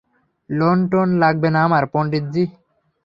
[0.49, 2.43] Loan টোন লাগবে না আমার, পন্ডিতজি।